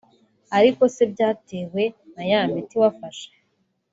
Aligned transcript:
Ariko 0.57 0.81
se 0.95 1.03
byatewe 1.13 1.83
na 2.13 2.23
ya 2.31 2.41
miti 2.53 2.75
wafashe 2.81 3.29